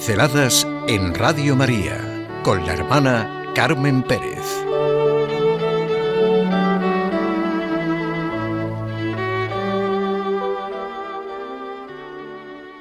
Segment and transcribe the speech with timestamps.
[0.00, 4.40] Pinceladas en Radio María con la hermana Carmen Pérez.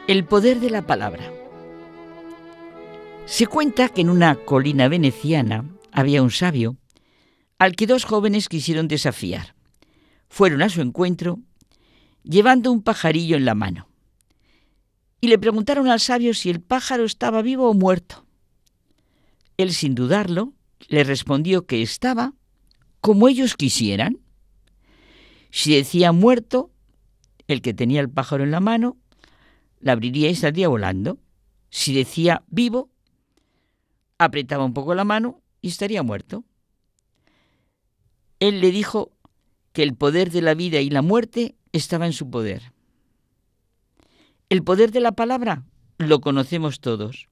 [0.07, 1.29] El poder de la palabra.
[3.25, 6.77] Se cuenta que en una colina veneciana había un sabio
[7.57, 9.55] al que dos jóvenes quisieron desafiar.
[10.29, 11.39] Fueron a su encuentro
[12.23, 13.88] llevando un pajarillo en la mano
[15.21, 18.25] y le preguntaron al sabio si el pájaro estaba vivo o muerto.
[19.57, 20.53] Él, sin dudarlo,
[20.87, 22.33] le respondió que estaba
[23.01, 24.19] como ellos quisieran.
[25.51, 26.71] Si decía muerto,
[27.47, 28.97] el que tenía el pájaro en la mano,
[29.79, 31.19] la abriría y saldría volando.
[31.69, 32.89] Si decía vivo,
[34.17, 36.43] apretaba un poco la mano y estaría muerto.
[38.39, 39.11] Él le dijo
[39.73, 42.73] que el poder de la vida y la muerte estaba en su poder.
[44.49, 45.63] El poder de la palabra
[45.99, 47.27] lo conocemos todos.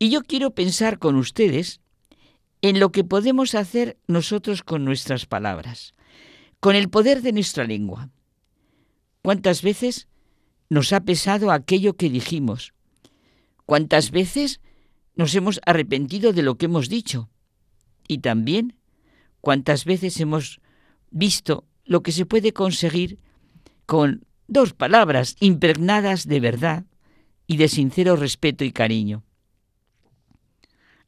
[0.00, 1.80] Y yo quiero pensar con ustedes
[2.62, 5.94] en lo que podemos hacer nosotros con nuestras palabras,
[6.58, 8.10] con el poder de nuestra lengua.
[9.22, 10.08] ¿Cuántas veces
[10.68, 12.74] nos ha pesado aquello que dijimos?
[13.64, 14.60] ¿Cuántas veces
[15.14, 17.30] nos hemos arrepentido de lo que hemos dicho?
[18.08, 18.76] Y también,
[19.40, 20.60] ¿cuántas veces hemos
[21.10, 23.20] visto lo que se puede conseguir
[23.86, 26.84] con dos palabras impregnadas de verdad
[27.46, 29.22] y de sincero respeto y cariño.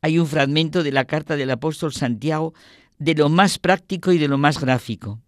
[0.01, 2.55] Hay un fragmento de la carta del apóstol Santiago
[2.99, 5.21] de lo más práctico y de lo más gráfico.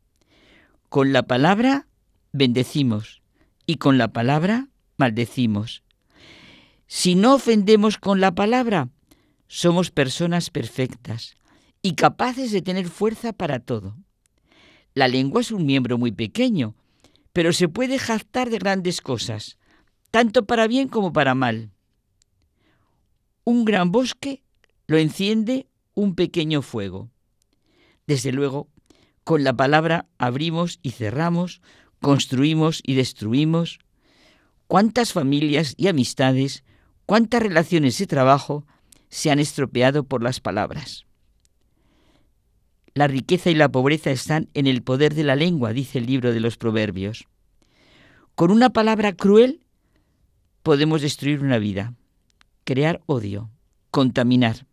[0.88, 1.86] Con la palabra
[2.32, 3.22] bendecimos
[3.66, 5.82] y con la palabra maldecimos.
[6.86, 8.88] Si no ofendemos con la palabra,
[9.46, 11.36] somos personas perfectas
[11.82, 13.96] y capaces de tener fuerza para todo.
[14.94, 16.74] La lengua es un miembro muy pequeño,
[17.40, 19.56] pero se puede jactar de grandes cosas,
[20.10, 21.70] tanto para bien como para mal.
[23.44, 24.44] Un gran bosque
[24.86, 27.08] lo enciende un pequeño fuego.
[28.06, 28.68] Desde luego,
[29.24, 31.62] con la palabra abrimos y cerramos,
[32.02, 33.78] construimos y destruimos.
[34.66, 36.62] ¿Cuántas familias y amistades,
[37.06, 38.66] cuántas relaciones de trabajo
[39.08, 41.06] se han estropeado por las palabras?
[43.00, 46.34] La riqueza y la pobreza están en el poder de la lengua, dice el libro
[46.34, 47.28] de los Proverbios.
[48.34, 49.62] Con una palabra cruel
[50.62, 51.94] podemos destruir una vida,
[52.64, 53.48] crear odio,
[53.90, 54.66] contaminar.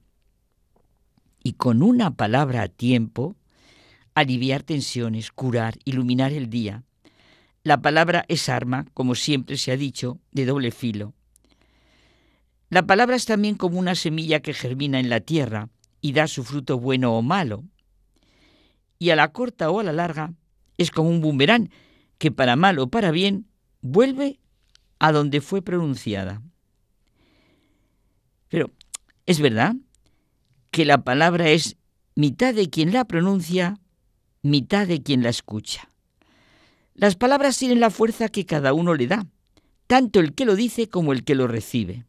[1.41, 3.37] Y con una palabra a tiempo,
[4.13, 6.83] aliviar tensiones, curar, iluminar el día.
[7.63, 11.13] La palabra es arma, como siempre se ha dicho, de doble filo.
[12.69, 15.69] La palabra es también como una semilla que germina en la tierra
[16.01, 17.63] y da su fruto bueno o malo
[18.99, 20.33] y a la corta o a la larga
[20.77, 21.69] es como un boomerang
[22.17, 23.47] que para mal o para bien
[23.81, 24.39] vuelve
[24.99, 26.41] a donde fue pronunciada.
[28.49, 28.71] Pero
[29.25, 29.75] es verdad
[30.71, 31.77] que la palabra es
[32.15, 33.79] mitad de quien la pronuncia,
[34.41, 35.89] mitad de quien la escucha.
[36.93, 39.27] Las palabras tienen la fuerza que cada uno le da,
[39.85, 42.05] tanto el que lo dice como el que lo recibe.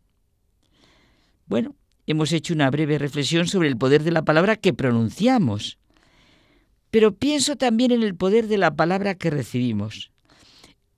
[1.46, 1.76] Bueno,
[2.06, 5.78] hemos hecho una breve reflexión sobre el poder de la palabra que pronunciamos
[6.90, 10.10] pero pienso también en el poder de la palabra que recibimos,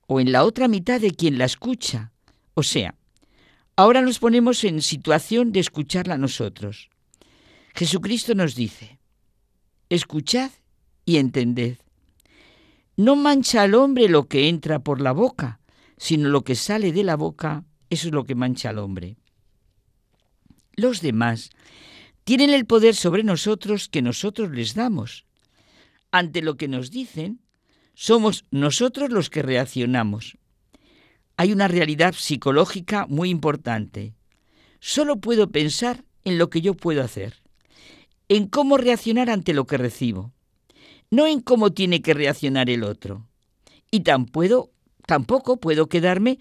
[0.06, 2.12] o en la otra mitad de quien la escucha.
[2.55, 2.95] O sea,
[3.77, 6.91] ahora nos ponemos en situación de escucharla nosotros.
[7.75, 8.99] Jesucristo nos dice,
[9.89, 10.51] escuchad
[11.05, 11.78] y entended.
[12.97, 15.61] No mancha al hombre lo que entra por la boca,
[15.97, 19.17] sino lo que sale de la boca, eso es lo que mancha al hombre.
[20.75, 21.51] Los demás
[22.25, 25.25] tienen el poder sobre nosotros que nosotros les damos
[26.12, 27.41] ante lo que nos dicen,
[27.94, 30.38] somos nosotros los que reaccionamos.
[31.37, 34.15] Hay una realidad psicológica muy importante.
[34.81, 37.43] Solo puedo pensar en lo que yo puedo hacer,
[38.28, 40.32] en cómo reaccionar ante lo que recibo,
[41.10, 43.27] no en cómo tiene que reaccionar el otro.
[43.91, 46.39] Y tampoco puedo quedarme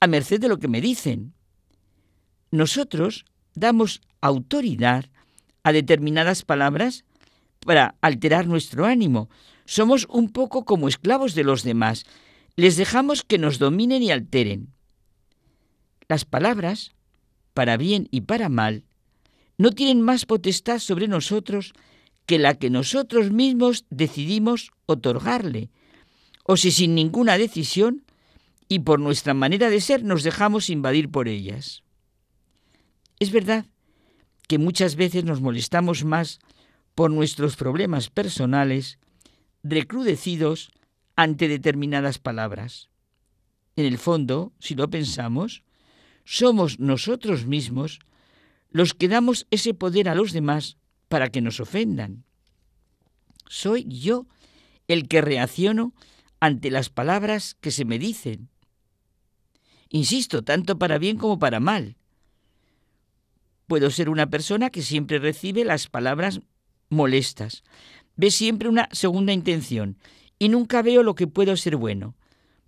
[0.00, 1.34] a merced de lo que me dicen.
[2.50, 3.24] Nosotros
[3.54, 5.06] damos autoridad
[5.62, 7.04] a determinadas palabras
[7.64, 9.28] para alterar nuestro ánimo.
[9.64, 12.04] Somos un poco como esclavos de los demás.
[12.56, 14.72] Les dejamos que nos dominen y alteren.
[16.08, 16.92] Las palabras,
[17.54, 18.84] para bien y para mal,
[19.58, 21.72] no tienen más potestad sobre nosotros
[22.26, 25.70] que la que nosotros mismos decidimos otorgarle,
[26.44, 28.04] o si sin ninguna decisión
[28.68, 31.82] y por nuestra manera de ser nos dejamos invadir por ellas.
[33.18, 33.66] Es verdad
[34.48, 36.40] que muchas veces nos molestamos más
[36.94, 38.98] por nuestros problemas personales,
[39.62, 40.70] recrudecidos
[41.16, 42.88] ante determinadas palabras.
[43.76, 45.62] En el fondo, si lo pensamos,
[46.24, 48.00] somos nosotros mismos
[48.70, 50.76] los que damos ese poder a los demás
[51.08, 52.24] para que nos ofendan.
[53.48, 54.26] Soy yo
[54.88, 55.94] el que reacciono
[56.40, 58.48] ante las palabras que se me dicen.
[59.90, 61.96] Insisto, tanto para bien como para mal.
[63.66, 66.40] Puedo ser una persona que siempre recibe las palabras
[66.92, 67.64] molestas,
[68.16, 69.96] ve siempre una segunda intención
[70.38, 72.14] y nunca veo lo que puedo ser bueno.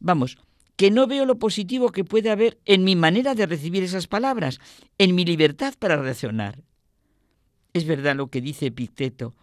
[0.00, 0.38] Vamos,
[0.76, 4.58] que no veo lo positivo que puede haber en mi manera de recibir esas palabras,
[4.98, 6.62] en mi libertad para reaccionar.
[7.72, 9.34] Es verdad lo que dice Epicteto,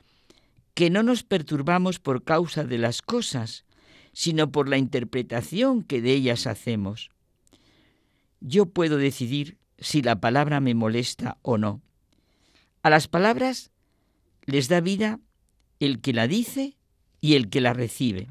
[0.74, 3.66] que no nos perturbamos por causa de las cosas,
[4.14, 7.10] sino por la interpretación que de ellas hacemos.
[8.40, 11.82] Yo puedo decidir si la palabra me molesta o no.
[12.84, 13.72] A las palabras
[14.46, 15.20] les da vida
[15.80, 16.78] el que la dice
[17.20, 18.28] y el que la recibe.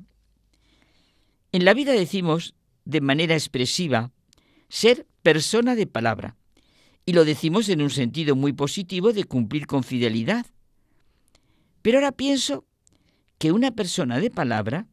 [1.53, 2.55] En la vida decimos
[2.85, 4.13] de manera expresiva
[4.69, 6.37] ser persona de palabra
[7.07, 10.47] y lo decimos en un sentido muy positivo de cumplir con fidelidad.
[11.83, 12.65] Pero ahora pienso
[13.39, 14.87] que una persona de palabra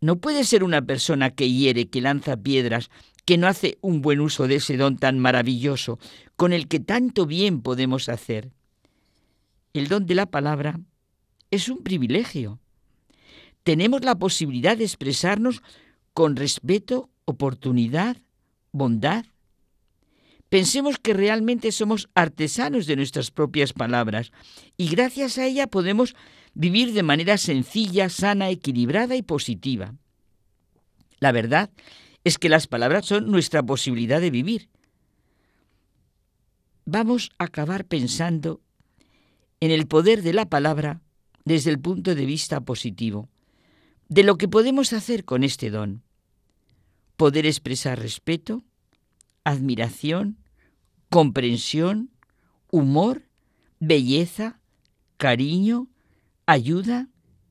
[0.00, 2.90] no puede ser una persona que hiere, que lanza piedras,
[3.24, 5.98] que no hace un buen uso de ese don tan maravilloso,
[6.36, 8.50] con el que tanto bien podemos hacer.
[9.74, 10.80] El don de la palabra
[11.50, 12.60] es un privilegio.
[13.64, 15.62] Tenemos la posibilidad de expresarnos
[16.12, 18.16] con respeto, oportunidad,
[18.70, 19.24] bondad.
[20.48, 24.30] Pensemos que realmente somos artesanos de nuestras propias palabras
[24.76, 26.14] y gracias a ella podemos
[26.54, 29.96] vivir de manera sencilla, sana, equilibrada y positiva.
[31.18, 31.70] La verdad
[32.22, 34.68] es que las palabras son nuestra posibilidad de vivir.
[36.84, 38.60] Vamos a acabar pensando
[39.64, 41.00] en el poder de la palabra
[41.46, 43.30] desde el punto de vista positivo,
[44.10, 46.02] de lo que podemos hacer con este don.
[47.16, 48.62] Poder expresar respeto,
[49.42, 50.36] admiración,
[51.08, 52.10] comprensión,
[52.70, 53.22] humor,
[53.80, 54.60] belleza,
[55.16, 55.88] cariño,
[56.44, 57.08] ayuda,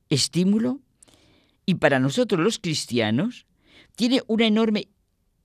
[0.08, 0.78] estímulo.
[1.66, 3.44] Y para nosotros los cristianos
[3.96, 4.86] tiene una enorme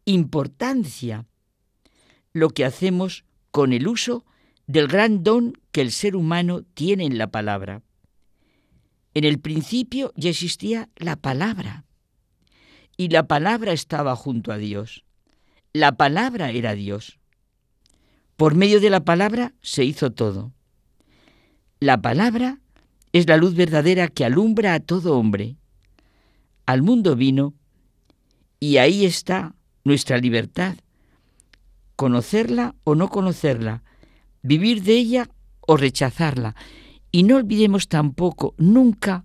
[0.06, 1.26] importancia
[2.32, 4.24] lo que hacemos con el uso
[4.68, 7.84] del gran don que el ser humano tiene en la palabra.
[9.14, 11.86] En el principio ya existía la palabra
[12.98, 15.06] y la palabra estaba junto a Dios.
[15.72, 17.18] La palabra era Dios.
[18.36, 20.52] Por medio de la palabra se hizo todo.
[21.80, 22.60] La palabra
[23.14, 25.56] es la luz verdadera que alumbra a todo hombre.
[26.66, 27.54] Al mundo vino
[28.60, 29.56] y ahí está
[29.86, 30.76] nuestra libertad.
[31.96, 33.82] Conocerla o no conocerla,
[34.42, 35.30] vivir de ella
[35.70, 36.56] o rechazarla.
[37.12, 39.24] Y no olvidemos tampoco nunca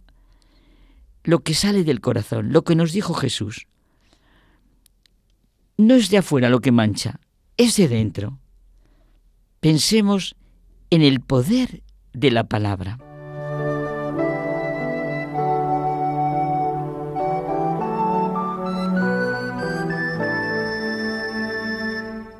[1.22, 3.66] lo que sale del corazón, lo que nos dijo Jesús.
[5.78, 7.18] No es de afuera lo que mancha,
[7.56, 8.38] es de dentro.
[9.60, 10.36] Pensemos
[10.90, 11.82] en el poder
[12.12, 12.98] de la palabra.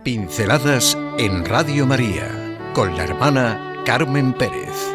[0.04, 4.94] Pinceladas en Radio María con la hermana Carmen Pérez.